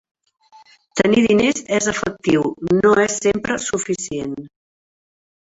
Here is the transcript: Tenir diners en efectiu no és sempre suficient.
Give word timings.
Tenir 1.01 1.21
diners 1.25 1.61
en 1.79 1.89
efectiu 1.91 2.47
no 2.79 2.95
és 3.05 3.19
sempre 3.27 3.59
suficient. 3.69 4.35